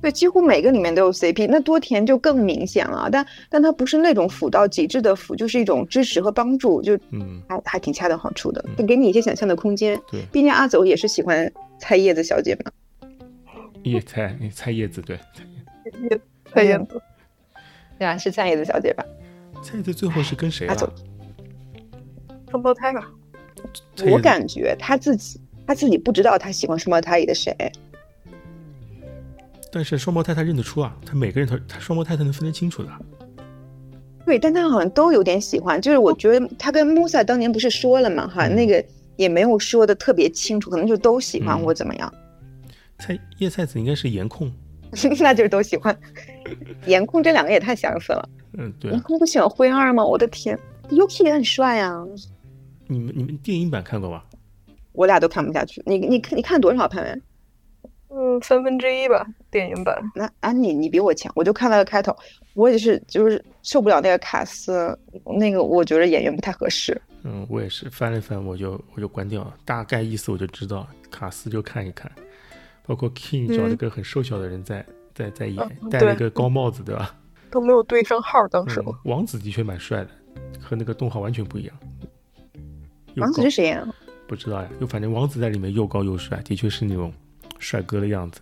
[0.00, 3.08] 对，几乎每个里面都有 CP，那多田就更明显了。
[3.12, 10.00] 但但他不是那种腐到极致的腐，就是一种支持和帮助，就嗯，还还挺恰到好处的就，给你一些想象的空间。
[10.10, 12.72] 对，毕竟阿走也是喜欢菜叶子小姐嘛，
[13.84, 16.20] 叶菜菜叶子，对，菜叶子，
[16.52, 17.02] 菜叶子，
[18.02, 19.06] 对啊，是菜叶子小姐吧？
[19.62, 20.94] 菜叶子最后是跟谁阿走了？
[22.50, 23.08] 双胞胎吧，
[24.10, 27.54] 我感觉他自己他自己不知道他喜欢双胞胎里的谁。
[29.70, 32.90] 但是双胞胎他认得出啊，他每个人他他双胞胎他能分得清楚的。
[34.26, 38.84] 对，但他好像都有点喜欢，就是我觉得他跟穆萨当年不是说了嘛，哈，那个
[39.14, 42.12] 也没有说的特别清楚，可能就都喜欢或怎么样。
[42.98, 44.52] 菜叶菜子应该是颜控，
[45.20, 45.96] 那就是都喜欢。
[46.86, 48.28] 颜控这两个也太相似了。
[48.58, 48.90] 嗯，对。
[48.90, 50.04] 颜控不喜欢灰二吗？
[50.04, 50.58] 我的天
[50.90, 52.04] ，Yuki 也很帅啊。
[52.86, 54.24] 你们你们电影版看过吧？
[54.92, 55.82] 我俩都看不下去。
[55.86, 57.22] 你你看你看多少潘文？
[58.14, 59.96] 嗯，三分之一吧，电影版。
[60.14, 62.14] 那啊，你，你比我强，我就看了个开头，
[62.52, 64.94] 我也是，就是受不了那个卡斯，
[65.38, 67.00] 那个我觉得演员不太合适。
[67.24, 72.12] 嗯，我也是翻了翻，我就我就关掉了，大概意思我就知道，卡斯就看一看，
[72.84, 77.14] 包括 King 找了个很瘦小的人在在在演，戴了一个高帽子，对吧？
[77.50, 78.82] 都没有对上号，当时。
[79.04, 80.10] 王子的确蛮帅的，
[80.60, 81.76] 和那个动画完全不一样。
[83.16, 83.86] 王子是谁呀？
[84.26, 87.12] 不知道呀，就反正王子在里面又高又帅，的确是那种。
[87.58, 88.40] 帅哥的样子，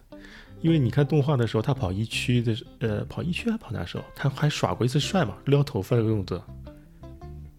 [0.62, 4.04] 因为你看动画的时候，他跑一区的，呃，跑一区还跑哪时候？
[4.16, 6.42] 他还耍过一次帅嘛，撩头发的动作。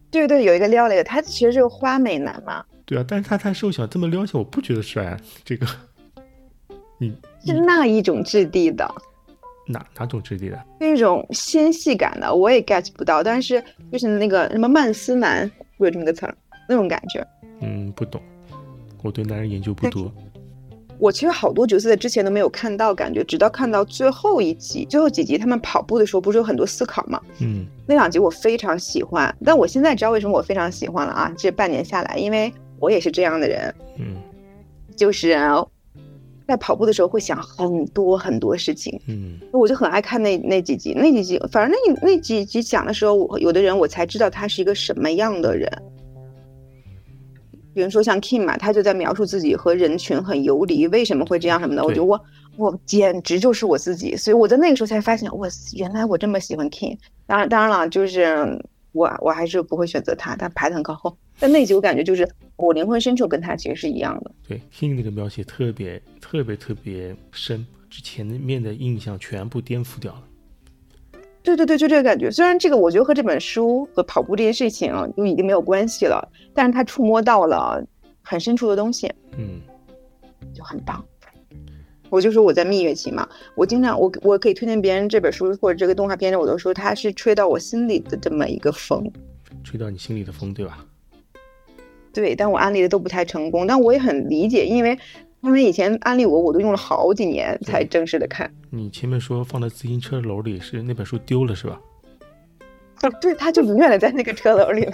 [0.10, 2.66] 对对，有一个撩了一个，他其实是个花美男嘛。
[2.84, 5.06] 对啊，但是他太瘦小，这么撩起来，我不觉得帅。
[5.06, 5.20] 啊。
[5.46, 5.68] 这个，
[7.02, 8.88] 你是那一种质地的？
[9.66, 10.64] 哪哪种质地的？
[10.80, 13.24] 那种纤细感的，我也 get 不到。
[13.24, 16.38] 但是就是那个什么曼斯男，有这么个词儿，
[16.70, 17.26] 那种感觉。
[17.62, 18.22] 嗯，不懂，
[19.02, 20.14] 我对男人研究不多。
[21.00, 27.20] 我其实好多角色在之前都没有看到，感觉直到看到最后一集、最后几集，他们跑步的时候不是有很多思考嘛？
[27.40, 29.36] 嗯，那两集我非常喜欢。
[29.44, 31.34] 但我现在知道为什么我非常喜欢了啊！
[31.36, 34.18] 这半年下来，因为我也是这样的人，嗯，
[34.96, 35.30] 就是
[36.52, 45.72] 在跑步的时候会想很多很多事情，嗯，我就很爱看那那几集，那几集，反正那那几集讲的时候，我有的人我才知道他是一个什么样的人。
[47.74, 51.82] 比如说像 Kim 嘛，他就在描述自己和人群很游离，为什么会这样什么的。
[51.82, 52.20] 我觉得我
[52.58, 56.98] 我简直就是我自己，所以我在那个时候才发现，我原来我这么喜欢 Kim。
[57.26, 61.16] 当然当然了，就是我我还是不会选择他，他排的很靠后。
[61.40, 64.32] 但那集我感觉就是我灵魂深处跟他其实是一样的。
[64.48, 70.24] 对，King 那个描写特别特别特别深，之前面的印象全部颠覆掉了。
[71.44, 72.30] 对对对，就这个感觉。
[72.30, 77.84] 虽然这个我觉得和这本书和跑步这件事情啊就已经没有关系了，但是他触摸到了
[78.22, 79.60] 很深处的东西，嗯，
[80.54, 81.04] 就很棒。
[82.12, 89.12] 我就说我在蜜月期嘛，我经常我我可以推荐别人这本书或者这个动画片，我都说它是吹到我心里的这么一个风，
[89.64, 90.86] 吹到你心里的风，对吧？
[92.14, 95.00] 对，但我安利的都不太成功，但我也很理解，因为。
[95.44, 98.54] 他们以前安利我，我都用了好几年才正式的看。
[98.70, 101.82] 你前面说放在自行车篓里是那本书丢了是吧？
[103.20, 104.94] 对，它就永远的在那个车篓里了。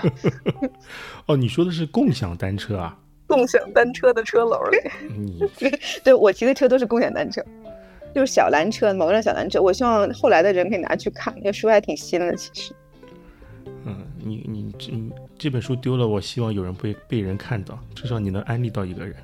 [1.27, 2.97] 哦，你说的是共享单车啊？
[3.28, 4.78] 共享单车的车篓里。
[5.16, 5.48] 你
[6.04, 7.44] 对我骑的车都是共享单车，
[8.16, 9.62] 就是小蓝车，某辆小蓝车。
[9.62, 12.74] 我希望后来的人可以拿去看，那个书还挺新的，其实。
[13.86, 14.92] 嗯，你你这
[15.38, 19.16] 这本书丢了，我希望有人被被人看到，至少你能安利到一个人。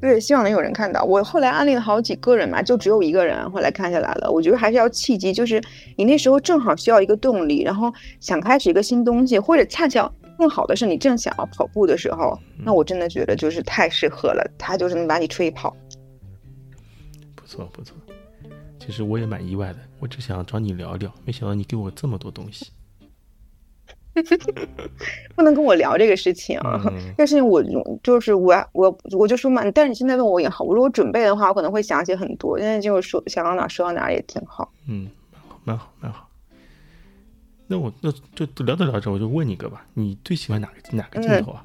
[0.00, 1.02] 对，希望能有人看到。
[1.04, 4.30] 我后来安利了好几个人嘛，就只有一个人后来看下来了。
[4.30, 5.62] 我觉得还是要契机，就是
[5.96, 15.76] 你那时候正好需要一个动力，然后想开始一个新东西，或者恰巧更好的是你正想要跑步的时候，那我真的觉得就是太适合了，它就是能把你吹跑。
[17.36, 17.94] 不错不错，
[18.78, 22.72] 其实我也蛮意外的，我只想找你聊聊，没想到你给我这么多东西。
[25.36, 26.82] 不能跟我聊这个事情啊！
[27.18, 27.62] 这事情我
[28.02, 32.58] 就是我我我就说嘛，但是你现在问我也好，我如果准备的话，我可能会想起很多。
[32.58, 34.72] 现在就说想到哪说到哪也挺好。
[34.88, 36.29] 嗯，蛮好蛮好蛮好。
[37.70, 41.64] 那我那就聊着聊着，我就问你个吧，你最喜欢哪个哪个镜头啊？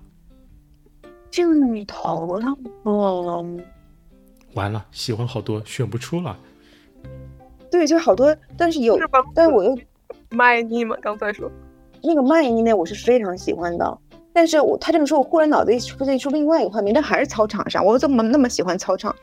[1.31, 3.43] 镜头了，哦，
[4.53, 6.37] 完了，喜欢好多，选不出了。
[7.71, 8.99] 对，就好多，但是有，
[9.33, 9.75] 但是我又
[10.29, 11.51] 卖你嘛，刚才说。
[12.03, 13.97] 那个曼伊呢，我是非常喜欢的。
[14.31, 17.83] 但是我他这么说，我忽然脑子里出现出另外一个画面，但还是操场上。
[17.83, 19.15] 我怎么那么喜欢操场？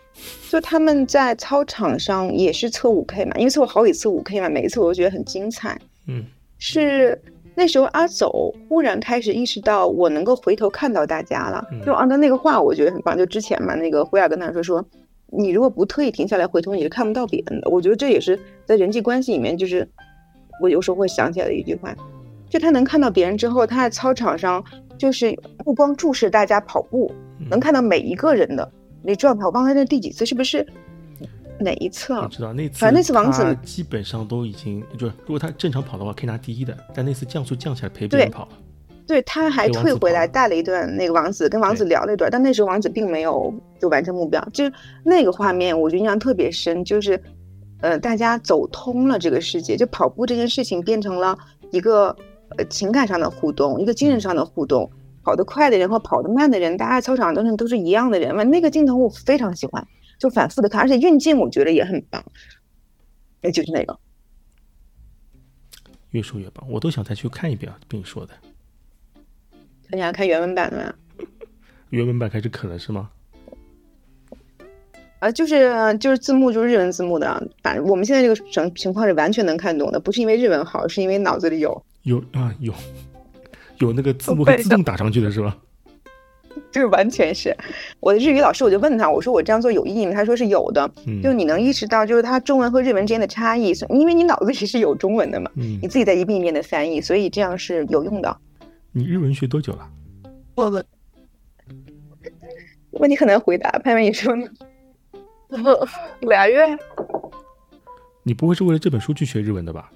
[0.50, 5.80] 就他们在操场上也是测五 K 嘛，因为测过好几次五 K 嘛，每一次我都觉得很精彩。
[6.08, 6.26] 嗯，
[6.64, 7.20] 是
[7.56, 11.66] 那时候阿走忽然开始意识到我能够回头看到大家了。
[11.84, 13.18] 就按照那个话，我觉得很棒。
[13.18, 14.84] 就之前嘛，那个胡雅跟他说说，
[15.26, 17.68] 你如果不特意停下来回头，你是看不到别人的。
[17.68, 19.86] 我觉得这也是在人际关系里面，就是
[20.62, 21.92] 我有时候会想起来的一句话。
[22.48, 24.64] 就他能看到别人之后，他在操场上
[24.96, 27.10] 就是不光注视大家跑步，
[27.50, 28.70] 能看到每一个人的
[29.02, 29.44] 那状态。
[29.44, 30.64] 我忘了那第几次，是不是
[31.62, 32.20] 哪一次啊？
[32.22, 36.76] 我知道那次，反正那次王子基本上都已经就是，如果他正常跑的话，可以拿第一的。
[36.94, 38.48] 但那次降速降起来陪别人跑了。
[39.06, 44.72] 对，他还退回来带了一段那个王子跟王子聊了一段，但那时候王子并没有就完成目标，就是
[45.04, 47.20] 那个画面我就印象特别深，就是
[47.80, 51.36] 呃大家走通了这个世界，就跑步这件事情变成了
[51.70, 52.14] 一个
[52.56, 54.90] 呃情感上的互动，一个精神上的互动。
[55.24, 58.42] 跑得快的人和跑得慢的人，大家在操场上都是都是一样的人嘛。
[58.42, 59.86] 那个镜头我非常喜欢，
[60.22, 62.24] 就反复的看，而且运镜我觉得也很棒。
[63.40, 63.98] 哎，就是那个，
[66.10, 67.76] 越说越棒，我都想再去看一遍啊。
[67.88, 68.32] 被你说的，
[69.90, 70.94] 你想看原文版的吗？
[71.90, 73.10] 原文版开始啃了是吗？
[75.18, 82.72] 啊，就是就是字幕就是日文字幕的，反正我们现在这个情情况是完全能看懂的，不是因为日文好，是因为脑子里有，有啊有
[83.80, 85.58] 有那个字幕会自动打上去的是吧？
[86.70, 87.56] 就是完全是。
[88.00, 90.12] 我的日语老师我就问他，我说我这样做有意义吗？
[90.12, 98.36] 他说是有的，嗯就你能意识到就是它中文和日文之间的差异，所以因为你脑子里是有中文的嘛，嗯你，自己在一遍一遍的翻译，所以这样是有用的。
[98.92, 99.88] 你日文学多久了？
[100.54, 100.84] 我问
[102.92, 104.46] 问题很难回答，潘潘你说呢？
[106.20, 106.78] 俩月，
[108.22, 109.90] 你不会是为了这本书去学日文的吧？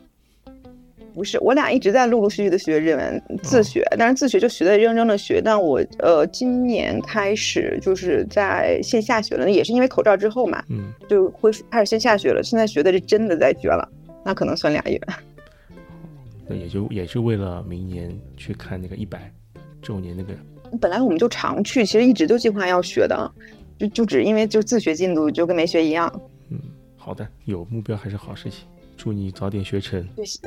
[1.16, 5.40] 不是，我俩一直在陆陆续续的学日文，自学，但是自学就学的认真的学。
[5.42, 12.42] 但我呃今年开始就是在线下学了，也是因为口罩之后嘛，嗯，就恢复开始线下学了。
[12.44, 13.88] 现在学的是真的在学了，
[14.22, 15.00] 那可能算俩月。
[16.46, 19.32] 那也就也是为了明年去看那个一百
[19.80, 20.34] 周年那个。
[20.78, 23.32] 本来我们就常去，其实一直都计划要学的，
[23.78, 26.12] 就就只因为就自学进度就跟没学一样。
[26.50, 26.60] 嗯，
[26.94, 28.66] 好的，有目标还是好事情。
[28.98, 30.06] 祝你早点学成。
[30.14, 30.38] 就是，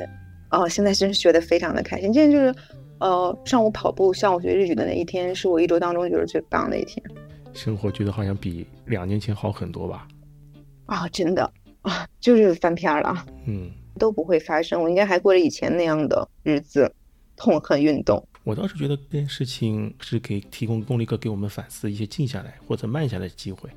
[0.50, 2.12] 哦，现在真是学的非常的开心。
[2.12, 2.54] 今天就是，
[2.98, 7.04] 呃，上午跑步，下午学日语的那一天，是我一周当中觉得最棒的一天。
[7.52, 10.06] 生活觉得好像比两年前好很多吧？
[10.86, 11.50] 啊，真的
[11.82, 14.82] 啊，就是翻篇儿了，嗯，都不会发生。
[14.82, 16.92] 我应该还过着以前那样的日子，
[17.36, 18.24] 痛恨运动。
[18.42, 23.68] 我倒是觉得这件事情是给提供供了一个给我们反思一些静下来或者慢下来的机会，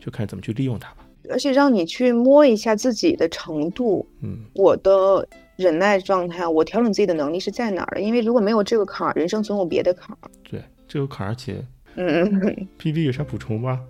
[0.00, 1.06] 就看怎么去利用它吧。
[1.30, 8.00] 而且让你去摸一下自己的程度，嗯，我的忍耐状态，我调整自己的能力是在哪儿的？
[8.00, 10.18] 因为如果没有这个坎儿，人生总有别的坎儿。
[10.48, 11.64] 对，这个坎儿，而且
[11.96, 12.24] 嗯，
[12.78, 13.80] PV 有啥补充吗？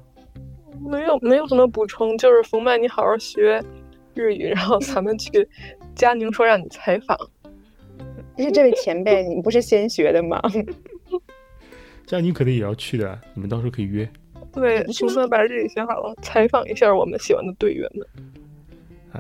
[0.80, 3.62] 没有没有什么补充，就是冯曼，你好好学
[4.14, 5.48] 日语，然后咱们去
[5.94, 7.16] 佳宁说让你采访。
[8.36, 10.40] 但是这位前辈，你不是先学的吗？
[12.06, 14.08] 佳宁肯定也要去的，你们到时候可以约。
[14.52, 18.06] 对，冯曼把日语学好了，采访一下我们喜欢的队员们。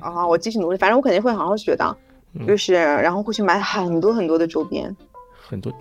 [0.02, 2.11] 啊，我继续努力，反正我肯定会好好学的，嗯
[2.46, 4.94] 就是然后会去买很多很多的周边。
[5.40, 5.72] 很多。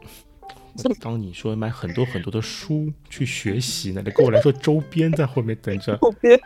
[1.02, 5.98] 当你说买很多很多的书去学习呢，你跟我来说周边在后面等着。
[5.98, 6.40] 后边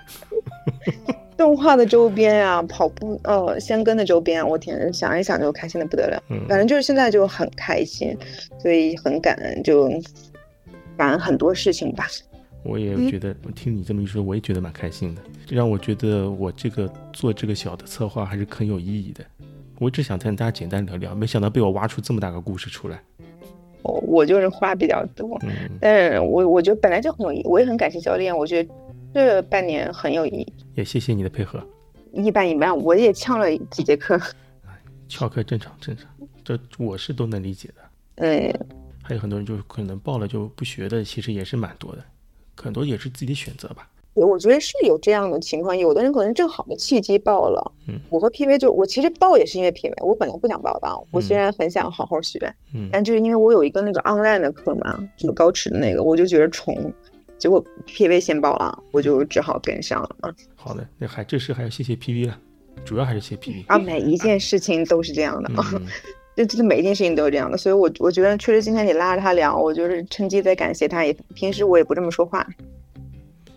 [1.38, 6.24] 动画的周边啊，跑步呃香根的周边啊，我天，想一想就开心的不得了。
[6.32, 8.18] 嗯，反正就是现在就很开心，
[8.60, 9.88] 所以很感恩，就
[10.98, 12.08] 感恩很多事情吧。
[12.63, 19.24] 我也觉得，我听你这么一说，我也觉得蛮开心的，让我觉得我这个做这个小的策划还是很有意义的。
[19.80, 23.02] 我只想跟大家简单聊聊，没想到被我挖出这么大个故事出来。
[23.82, 28.74] 我我就是话比较多，嗯，但是我我觉得本来就很有意，我也很感谢教练，我觉得
[29.14, 31.64] 这半年很有意义，也谢谢你的配合。
[32.14, 34.20] 一般一般，我也翘了几节课，
[35.08, 36.10] 翘课正常正常，
[36.44, 38.26] 这我是都能理解的。
[38.26, 38.68] 嗯，
[39.04, 42.04] 还有很多人就可能报了就不学的，其实也是蛮多的，
[42.56, 43.88] 很多也是自己的选择吧。
[44.15, 47.71] 我觉得是有这样的情况，有的人可能正好的契机报了。
[47.88, 52.39] 嗯，我和 PV 就我其实报也是因为 PV，我本来不想报的，我虽嗯然很想好好学，
[52.73, 56.73] 嗯但就是因为我有一个那个 online 的课嘛，就是高驰的那个，我就觉得重，
[57.38, 60.34] 结果 PV 先报了，我就只好跟上了。
[60.56, 62.39] 好的，那还这事还要谢谢 PV 了，
[62.86, 63.65] 主要还是谢谢 PV。
[63.67, 65.86] 啊，每一件事情都是这样的，嗯，
[66.38, 72.47] 这这每一件事情都是这样的，所以我我觉得确实今天你拉着他聊，我就是趁机在感谢他，也平时我也不这么说话。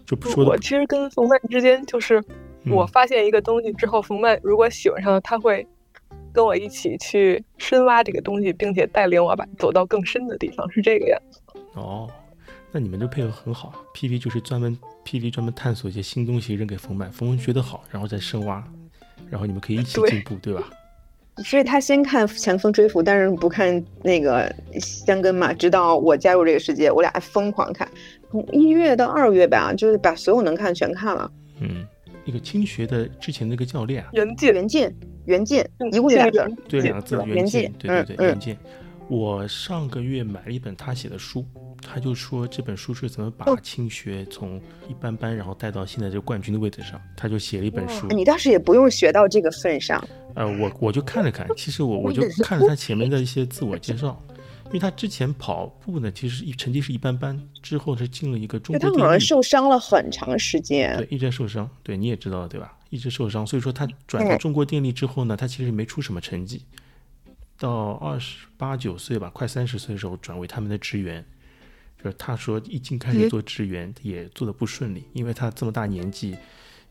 [0.09, 2.19] 就不说的，我其实跟冯曼之间就是，
[2.65, 5.67] 嗯我发现一个东西之后，冯曼如果喜欢上了，他会
[6.33, 11.41] 跟我一起去深挖这个东西，并且带领我把走到更深的地方，是这个样子。
[11.75, 12.09] 哦，
[12.73, 13.85] 那你们这配合很好。
[13.95, 18.65] PV 就是专门 PV 专门探索一些新东西扔给冯曼，冯曼觉得好，然后再深挖，
[19.29, 20.63] 然后你们可以一起进步，对吧？
[21.45, 25.53] 所以他先看《前锋追捕》，但是不看那个香根嘛。
[25.53, 27.89] 直到我加入这个世界，我俩疯狂看，
[28.31, 31.31] 从一月到二月吧，就是把所有能看全看了。
[31.61, 31.87] 嗯，
[32.25, 36.57] 那个青学的之前那个教练啊，原界原件，原件，嗯一共就俩字。
[36.69, 38.59] 对两个字吧原件件，对对对嗯嗯原件。
[39.09, 41.43] 我上个月买了一本他写的书，
[41.81, 48.07] 他就说这本书是怎么把哦青学从一般般，然后带到现在这个冠军的位置上，他就写了一本书。
[48.09, 54.23] 你倒是也不用学到这个份上，呃，我我就看了看，其实我我就看了他前面的一些自我介绍，
[54.69, 61.07] 因为他之前跑步呢，其实一成绩是一般般，之后是进了一个中国他好像，受伤了很长时间对，。
[61.11, 62.77] 一直在受伤，对，你也知道对吧？
[62.91, 66.67] 一直受伤，所以说他转到嗯中国电力之后呢，他其实没出什么成绩，
[67.59, 71.25] 到二十八九岁吧，快三十岁的时候转为他们的职员。
[72.03, 76.37] 就是他说一进开始做职员也做的不顺利，因为他这么大年纪，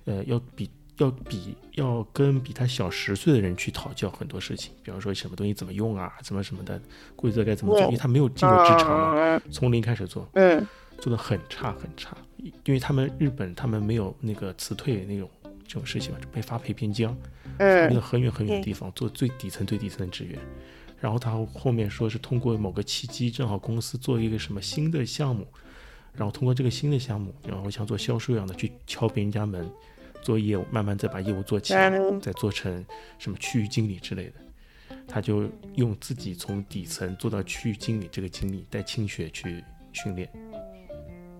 [0.03, 6.81] 呃，要比要比要跟比他小十岁的人去讨教很多事情，比方说什么东西怎么用啊，怎么什么的
[7.15, 9.41] 规则该怎么做，因为他没有进过职场嘛，嗯。
[9.51, 10.65] 从零开始做，嗯，
[10.99, 12.17] 做的很差很差，
[12.65, 15.29] 因为他们日本他们没有那个辞退那种
[15.67, 17.15] 这种事情嘛，就被发配边疆，
[17.57, 20.39] 发配到嗯很远很远的地方做最底层最底层的职员。
[20.99, 25.45] 然后他后面说是通过某个契机，正好公司做一个什么新的项目，
[26.11, 29.69] 然后通过这个新的项目，然后像做销售一样的去敲别人家门，
[30.28, 32.86] 做业务，慢慢再把业务做起来，嗯再做成
[33.17, 34.34] 什么区域经理之类的。
[35.07, 39.63] 他就用自己从底层做到区域经理这个经历，带青学去
[39.93, 40.30] 训练。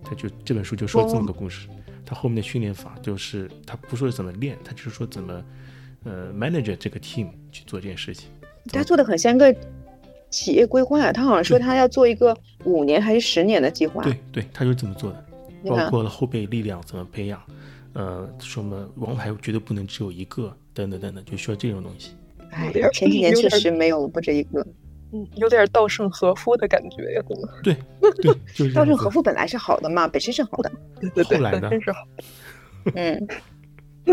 [0.02, 1.68] 他就这本书就说这么个故事。
[2.06, 5.44] 他后面的训练法就是他不说怎么练，他就是说怎么
[6.04, 8.30] 呃 manage 这个 team 去做这件事情。
[8.72, 9.54] 他做的很像个
[10.30, 12.34] 企业规划，他好像说他要做一个
[12.64, 14.02] 五年还是十年的计划。
[14.02, 15.22] 对对，他就是这么做的，
[15.66, 17.38] 包，括了后备力量怎么培养，
[17.94, 22.12] 呃，什么王牌绝对不能只有一个，等等等等，就需要这种东西。
[22.50, 24.66] 哎，前几年确实没有不止一个。
[25.10, 27.22] 嗯，有点稻盛和夫的感觉呀，
[27.62, 30.70] 对对，就是稻盛和夫本来是好的嘛，本身是好的。
[31.00, 32.06] 对对对，后来呢本身是好，
[32.94, 33.28] 嗯，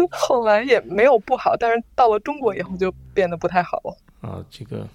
[0.09, 3.97] 后来也没有不好，但是到了中国以后就变得不太好了。
[4.21, 4.87] 啊，这个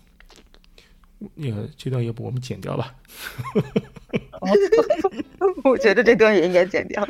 [1.34, 2.94] 那个这段要不我们剪掉吧？
[5.64, 7.06] 我觉得这段也应该剪掉，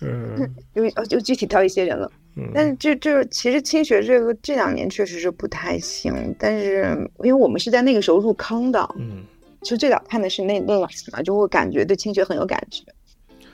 [0.00, 0.36] 嗯
[0.74, 2.10] 因为哦就具体挑一些人了。
[2.52, 9.22] 但嗯是这这其实清学这个这两年确实是不太行，但是因为我们是在那个时候入坑的，嗯
[9.62, 10.80] 就最早看的是那那个
[11.12, 12.82] 嘛，就会感觉对清学很有感觉，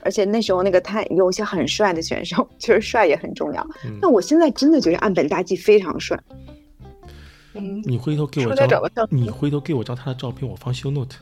[0.01, 3.61] 而且那时候那个他有一些很帅的选手，其 实帅也很重要。
[3.85, 6.19] 嗯那我现在真的觉得岸本大纪非常帅，
[7.53, 11.17] 嗯，你回头给我说他长张，你回头给我张他的照片，我放 show note。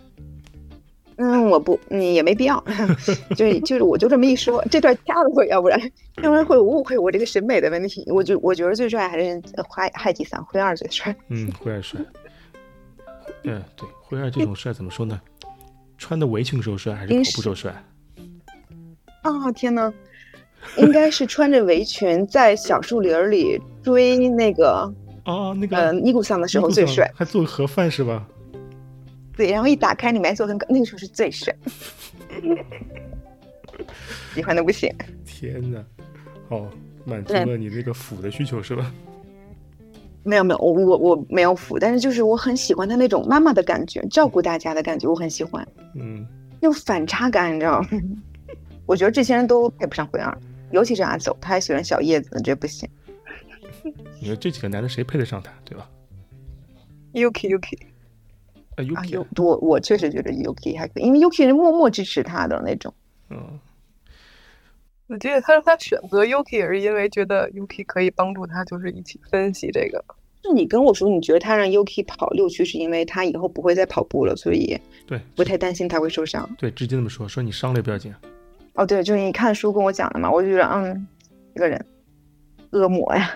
[1.22, 2.64] 嗯，我不，嗯，也没必要，
[3.36, 5.78] 就是就是我就这么一说，这段掐了会，要不然
[6.24, 8.06] 要不然会误会我这个审美的问题。
[8.08, 12.00] 我就我觉得最帅还是海海吉桑灰二最帅，嗯，灰二帅。
[13.44, 15.20] 嗯，对，灰二这种帅怎么说呢？
[15.98, 17.84] 穿的围裙时候帅还是应跑步时候帅？
[19.22, 19.94] 啊天呐，
[20.78, 24.90] 应该是穿着围裙在小树林里追那个
[25.26, 28.26] 哦，那个呃尼古桑的时候最帅，还做个盒饭是吧？
[29.40, 31.56] 对，然后一打开里面做很高，那个时候是最帅，
[34.34, 34.94] 喜欢的不行。
[35.26, 35.82] 天哪！
[36.50, 36.70] 哦，
[37.06, 38.94] 满足了你那个腐的需求是吧？
[40.24, 45.66] 没有没有，我我我没有腐，但是就是我很喜欢他那种妈妈的感觉，照顾大家的感觉，我很喜欢
[45.96, 46.28] 嗯，
[46.60, 47.88] 那种反差感，你知道吗？
[48.86, 50.38] 我觉得这些人都配不上灰二，
[50.72, 52.90] 尤其是阿走，他还喜欢小叶子，这不行。
[54.20, 55.90] 你说这几个男的谁配得上他，对吧
[57.14, 57.80] ？Yuki Yuki，
[58.84, 62.94] 啊啊，，Yuki，有我我确实觉得 Yuki 还可以，因为 Yuki 是默默支持他的那种。
[63.30, 63.60] 嗯，
[65.08, 70.04] 我记得他说他选择 Yuki 也是因为觉得 Yuki 可以帮助他，就是一起分析这个。
[70.44, 76.50] 那你跟我说，你觉得他让 Yuki 跑六区，是因为他以后不会再跑步了，所以对，不太担心他会受伤。
[76.58, 78.22] 对，直接这么说，说你伤了也不要紧啊。
[78.76, 81.08] 哦，对，就是你看书跟我讲的嘛，我就觉得，嗯，
[81.56, 81.86] 一个人
[82.72, 83.30] 恶魔呀。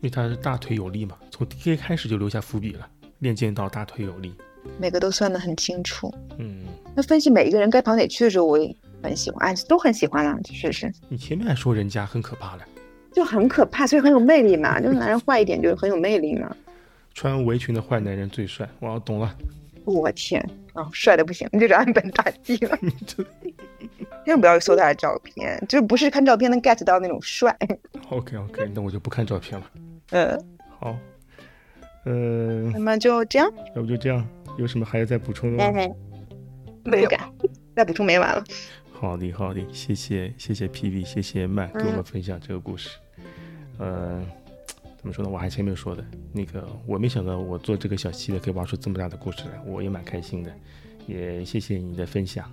[0.00, 4.32] 因为他是大腿有力嘛，从 DK 开始就留下伏笔了，练剑道大腿有力。
[4.78, 6.12] 每个都算得很清楚。
[6.38, 6.64] 嗯，
[6.94, 12.64] 那分析每一个人该跑哪去的时候，我也很喜欢，哎，都很喜欢啦，确实你前面还说人家很可怕了，
[13.12, 14.80] 就很可怕，所以很有魅力嘛。
[14.80, 16.54] 就是男人坏一点，就是很有魅力嘛。
[17.14, 18.68] 穿围裙的坏男人最帅。
[18.78, 19.34] 我懂了，
[19.84, 20.44] 我天，
[20.74, 22.78] 哦，帅的不行，这就岸本大纪了。
[24.26, 27.56] 千万不要搜他的照片，就是不是看照片能 get 到那种帅。
[28.10, 29.70] OK OK，那我就不看照片了。
[30.10, 30.36] 呃，
[30.80, 30.96] 好，
[32.04, 32.12] 呃，
[32.72, 34.26] 那么就这样，要不就这样，
[34.56, 35.80] 有什么还要再补充的吗？
[35.80, 35.96] 嗯，
[36.84, 37.32] 没有不敢，
[37.74, 38.44] 再补充没完了。
[38.92, 42.90] 好的，好的，谢谢，谢谢 PV，谢谢麦给我们分享这个故事。
[43.78, 44.22] 呃，
[44.96, 45.30] 怎么说呢？
[45.30, 50.52] 我还前面说的那个，我没想到我做这个小系列可以玩出这么大的故事来，我也蛮开心的。
[51.06, 52.50] 也谢谢你的分享，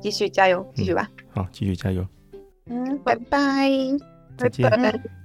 [0.00, 1.08] 继续加油，继续吧。
[1.30, 2.04] 好，继续加油，
[2.66, 3.70] 嗯，拜拜。
[4.36, 4.68] 再见。
[4.68, 5.21] 拜拜